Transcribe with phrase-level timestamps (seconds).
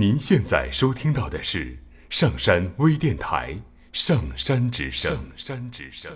[0.00, 1.76] 您现在收听到的是
[2.08, 3.52] 上山微电台
[3.92, 5.12] 《上山之声》。
[5.14, 6.10] 上山之声。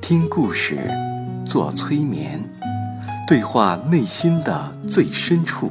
[0.00, 0.80] 听故事，
[1.46, 2.42] 做催眠，
[3.28, 5.70] 对话内心的最深处，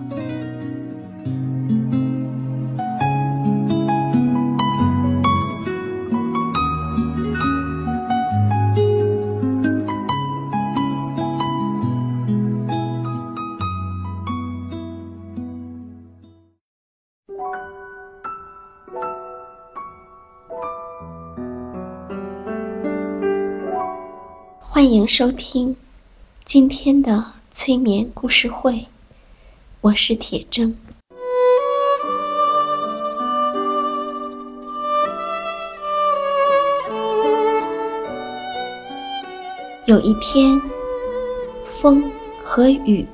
[24.81, 25.75] 欢迎收听
[26.43, 28.87] 今天的催眠故事会，
[29.79, 30.73] 我是铁铮。
[39.85, 40.59] 有一天，
[41.63, 42.11] 风
[42.43, 43.05] 和雨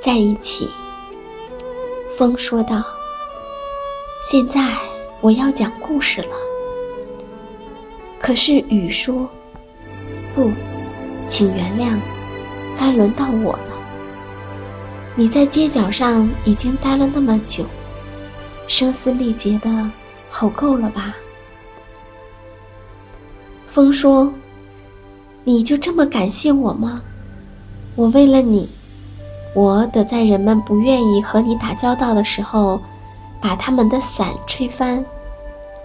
[0.00, 0.68] 在一起。
[2.10, 2.84] 风说道
[4.28, 4.60] ：“现在
[5.20, 6.34] 我要讲故事了。”
[8.18, 9.30] 可是雨说
[10.34, 10.50] ：“不。”
[11.26, 11.98] 请原谅，
[12.78, 13.68] 该轮到我了。
[15.16, 17.64] 你在街角上已经待了那么久，
[18.66, 19.90] 声嘶力竭的
[20.28, 21.14] 吼够了吧？
[23.66, 24.32] 风说
[25.44, 27.02] ：“你就这么感谢我吗？
[27.96, 28.70] 我为了你，
[29.54, 32.80] 我得在人们不愿意和你打交道的时候，
[33.40, 35.04] 把他们的伞吹翻，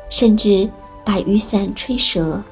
[0.10, 0.70] 甚至
[1.06, 2.44] 把雨伞吹折。”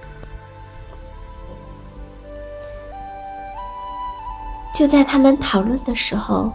[4.77, 6.51] 就在他们讨论的时候，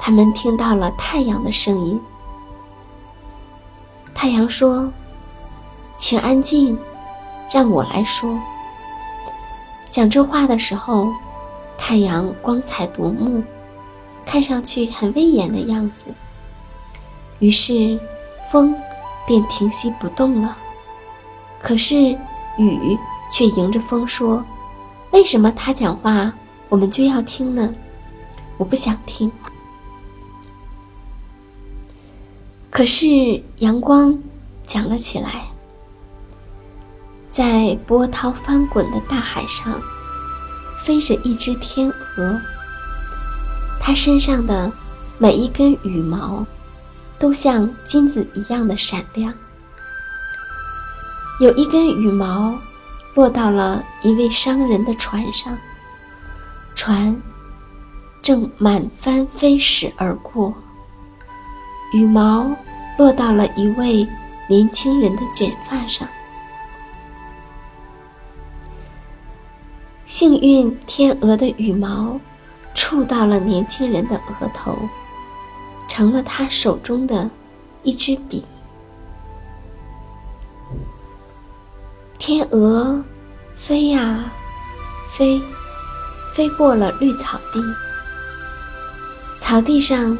[0.00, 2.00] 他们听到了太阳的声音。
[4.12, 4.92] 太阳说
[5.96, 6.76] ：“请安静，
[7.52, 8.36] 让我来说。”
[9.88, 11.12] 讲这话的时候，
[11.78, 13.44] 太阳光彩夺目，
[14.26, 16.12] 看上去很威严的样子。
[17.38, 18.00] 于是，
[18.50, 18.74] 风
[19.28, 20.56] 便停息不动了。
[21.62, 22.18] 可是，
[22.56, 22.98] 雨
[23.30, 24.44] 却迎着风说
[25.14, 26.32] ：“为什么他讲话？”
[26.68, 27.74] 我们就要听呢，
[28.58, 29.30] 我不想听。
[32.70, 34.18] 可是阳光
[34.66, 35.48] 讲了起来，
[37.30, 39.80] 在波涛翻滚的大海上，
[40.84, 42.40] 飞着一只天鹅。
[43.80, 44.70] 它身上的
[45.16, 46.46] 每一根羽毛，
[47.18, 49.32] 都像金子一样的闪亮。
[51.40, 52.58] 有一根羽毛
[53.14, 55.58] 落到了一位商人的船上。
[56.78, 57.20] 船
[58.22, 60.54] 正满帆飞驶而过，
[61.92, 62.54] 羽毛
[62.96, 64.06] 落到了一位
[64.48, 66.08] 年轻人的卷发上。
[70.06, 72.20] 幸运天鹅的羽毛
[72.76, 74.78] 触到了年轻人的额头，
[75.88, 77.28] 成了他手中的
[77.82, 78.46] 一支笔。
[82.18, 83.02] 天鹅
[83.56, 84.30] 飞呀
[85.10, 85.42] 飞。
[86.38, 87.60] 飞过了绿草地，
[89.40, 90.16] 草地上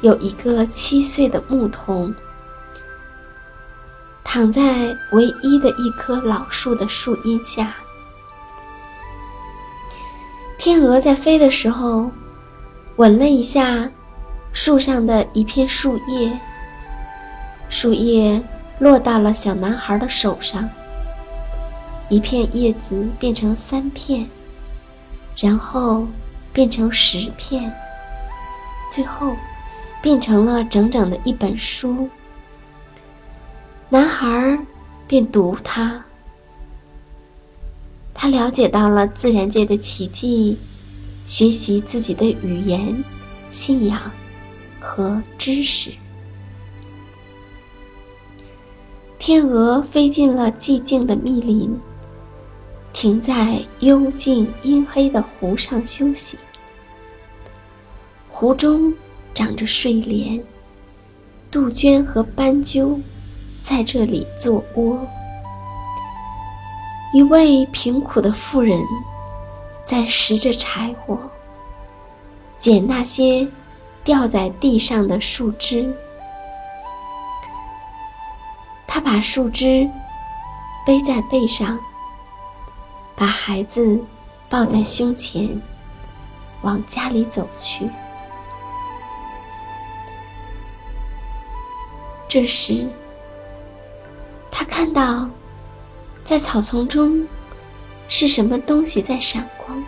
[0.00, 2.12] 有一个七岁的牧童，
[4.24, 7.76] 躺在唯一的一棵老树的树荫下。
[10.58, 12.10] 天鹅在飞的时候，
[12.96, 13.88] 吻了一下
[14.52, 16.40] 树上的一片树叶，
[17.68, 18.42] 树叶
[18.80, 20.68] 落到了小男孩的手上，
[22.08, 24.28] 一片叶子变成三片。
[25.42, 26.06] 然后
[26.52, 27.74] 变成十片，
[28.92, 29.34] 最后
[30.00, 32.08] 变成了整整的一本书。
[33.88, 34.56] 男孩
[35.08, 36.04] 便读它，
[38.14, 40.60] 他了解到了自然界的奇迹，
[41.26, 43.02] 学习自己的语言、
[43.50, 44.00] 信仰
[44.78, 45.90] 和知识。
[49.18, 51.80] 天鹅飞进了寂静的密林。
[52.92, 56.38] 停在幽静阴黑的湖上休息。
[58.30, 58.94] 湖中
[59.34, 60.42] 长着睡莲，
[61.50, 63.00] 杜鹃和斑鸠
[63.60, 65.06] 在这里做窝。
[67.14, 68.80] 一位贫苦的妇人
[69.84, 71.18] 在拾着柴火，
[72.58, 73.48] 捡那些
[74.04, 75.94] 掉在地上的树枝。
[78.86, 79.88] 他把树枝
[80.86, 81.78] 背在背上，
[83.14, 84.02] 把孩子
[84.48, 85.60] 抱在胸前，
[86.62, 87.88] 往家里走去。
[92.28, 92.88] 这时，
[94.50, 95.28] 他看到，
[96.24, 97.28] 在草丛中
[98.08, 99.84] 是什么东西在闪光。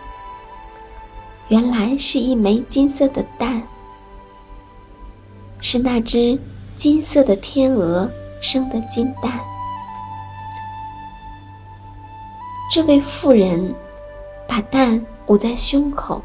[1.49, 3.63] 原来是一枚金色的蛋，
[5.61, 6.39] 是那只
[6.77, 8.11] 金色的天鹅
[8.41, 9.41] 生的金蛋。
[12.75, 13.73] 这位妇人
[14.49, 16.21] 把蛋捂在胸口，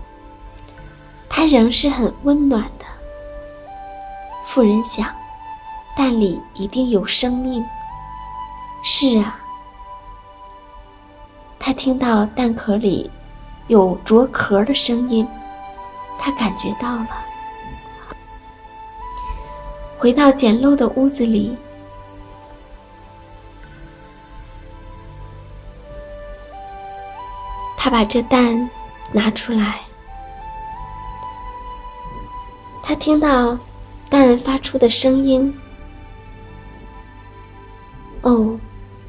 [1.30, 2.86] 它仍是很温暖的。
[4.44, 5.14] 妇人想，
[5.96, 7.64] 蛋里一定有生命。
[8.84, 9.40] 是啊，
[11.60, 13.12] 她听到蛋壳里。
[13.68, 15.28] 有啄壳的声音，
[16.18, 17.08] 他感觉到了。
[20.00, 21.56] 回到简陋的屋子里，
[27.82, 28.70] 他把这蛋
[29.14, 29.80] 拿出来，
[32.84, 33.58] 他听到
[34.10, 35.58] 蛋发出的声音。
[38.22, 38.60] 哦，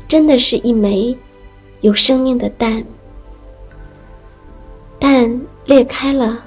[0.06, 1.18] 真的是一枚
[1.80, 2.84] 有生命的蛋。
[5.00, 6.38] 蛋裂开了，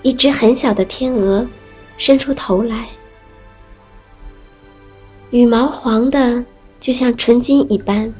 [0.00, 1.46] 一只很小的天鹅
[1.98, 2.88] 伸出头来，
[5.30, 6.46] 羽毛黄的，
[6.80, 8.14] 就像纯金一般。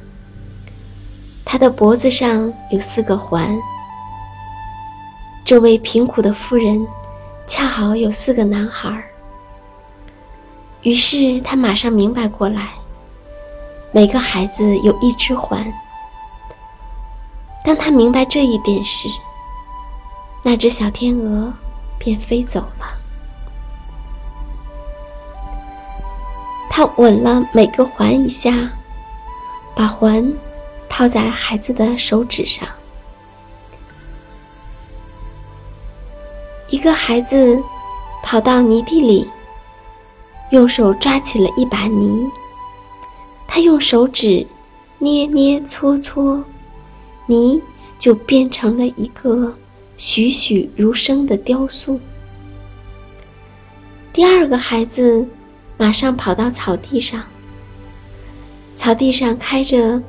[1.49, 3.57] 他的脖子上有四个环。
[5.45, 6.85] 这位贫苦的妇人
[7.47, 9.01] 恰好有四个男孩，
[10.81, 12.71] 于是他马上明白过来，
[13.93, 15.73] 每个孩子有一只环。
[17.63, 19.07] 当他明白这一点时，
[20.43, 21.53] 那只小天鹅
[21.97, 22.87] 便飞走了。
[26.69, 28.69] 他吻了每个环一下，
[29.73, 30.29] 把环
[30.89, 32.67] 套在孩子的手指上。
[36.69, 37.61] 一个孩子
[38.23, 39.29] 跑到泥地里，
[40.51, 42.29] 用手抓起了一把泥，
[43.47, 44.45] 他用手指
[44.97, 46.43] 捏捏搓搓，
[47.25, 47.61] 泥
[47.97, 49.55] 就变成了一个。
[49.99, 51.99] 栩栩如生的雕塑。
[54.13, 55.27] 第二个孩子
[55.75, 57.23] 马上跑到草地上，
[58.75, 60.03] 草地上开着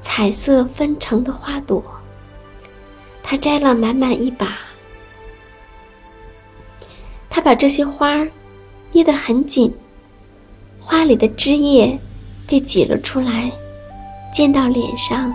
[0.00, 1.82] 彩色纷呈的花朵，
[3.22, 4.58] 他摘了满满一把，
[7.28, 8.26] 他把这些花
[8.92, 9.74] 捏得很紧，
[10.80, 11.98] 花里的汁液
[12.46, 13.52] 被挤了出来，
[14.32, 15.34] 溅到脸上，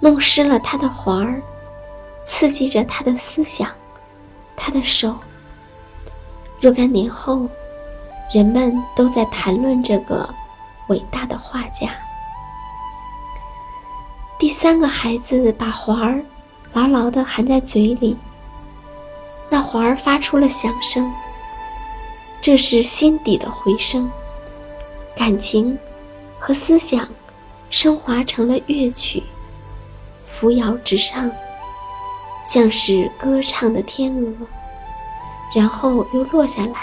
[0.00, 1.42] 弄湿了他的环儿。
[2.28, 3.70] 刺激着他的思想，
[4.56, 5.16] 他的手。
[6.60, 7.48] 若干年后，
[8.34, 10.28] 人们都在谈论这个
[10.88, 11.94] 伟大的画家。
[14.38, 16.22] 第三个孩子把环儿
[16.74, 18.16] 牢牢地含在嘴里，
[19.48, 21.10] 那环儿发出了响声，
[22.40, 24.10] 这是心底的回声，
[25.16, 25.78] 感情
[26.38, 27.08] 和思想
[27.70, 29.22] 升华成了乐曲，
[30.24, 31.30] 扶摇直上。
[32.44, 34.32] 像是歌唱的天鹅，
[35.52, 36.74] 然后又落下来，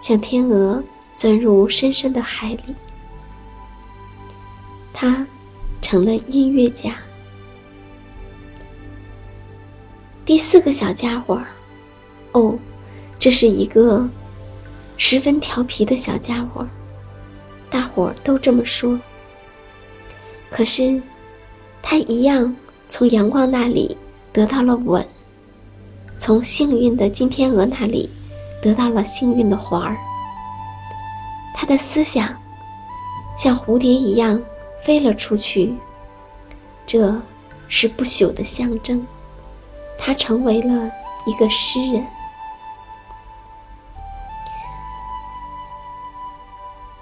[0.00, 0.82] 像天鹅
[1.16, 2.74] 钻入深深的海里。
[4.92, 5.24] 他
[5.80, 6.96] 成了音乐家。
[10.24, 11.40] 第四个小家伙，
[12.32, 12.58] 哦，
[13.18, 14.08] 这是一个
[14.96, 16.66] 十分调皮的小家伙，
[17.70, 18.98] 大伙儿都这么说。
[20.50, 21.00] 可是，
[21.82, 22.56] 他一样
[22.88, 23.96] 从阳光那里。
[24.32, 25.08] 得到了吻，
[26.18, 28.10] 从幸运的金天鹅那里
[28.60, 29.96] 得到了幸运的环儿。
[31.54, 32.36] 他的思想
[33.38, 34.42] 像蝴蝶一样
[34.86, 35.74] 飞了出去，
[36.86, 37.20] 这
[37.66, 39.04] 是不朽的象征。
[39.98, 40.88] 他成为了
[41.26, 42.06] 一个诗人。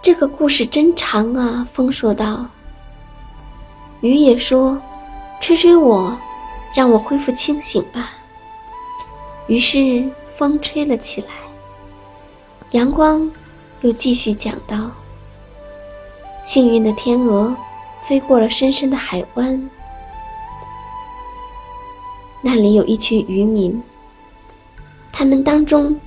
[0.01, 1.63] 这个故事真长啊！
[1.71, 2.47] 风说道。
[4.01, 4.81] 雨也说
[5.39, 6.19] ：“吹吹我。”
[6.75, 8.13] 让我恢复清醒吧。
[9.47, 11.29] 于是风吹了起来，
[12.71, 13.31] 阳光
[13.83, 14.91] 又继续讲道：
[16.45, 17.55] 幸运的天鹅
[18.07, 19.71] 飞过了深深的海湾，
[22.43, 23.83] 那里有一群渔民，
[25.11, 25.99] 他们当中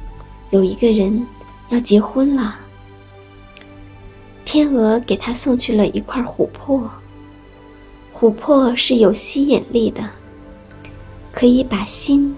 [0.52, 1.26] 有一个人
[1.70, 2.60] 要结婚了。
[4.46, 6.90] 天鹅给他送去了一块琥珀，
[8.14, 10.10] 琥珀是有吸引力的。
[11.34, 12.36] 可以把心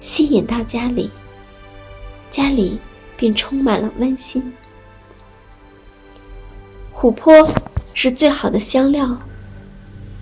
[0.00, 1.10] 吸引到家里，
[2.30, 2.78] 家里
[3.16, 4.52] 便充满了温馨。
[6.94, 7.48] 琥珀
[7.94, 9.16] 是最好的香料，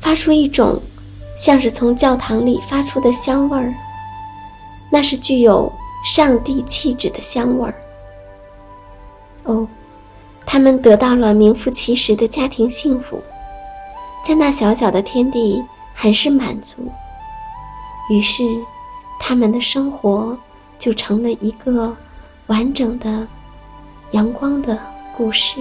[0.00, 0.80] 发出一种
[1.36, 3.74] 像是从教堂里发出的香味儿，
[4.90, 5.72] 那是具有
[6.04, 7.74] 上帝气质的香味儿。
[9.44, 9.66] 哦，
[10.46, 13.20] 他们得到了名副其实的家庭幸福，
[14.24, 15.64] 在那小小的天地
[15.94, 16.76] 很是满足。
[18.10, 18.44] 于是，
[19.18, 20.36] 他们的生活
[20.78, 21.96] 就成了一个
[22.48, 23.26] 完整的、
[24.10, 24.78] 阳光的
[25.16, 25.54] 故事。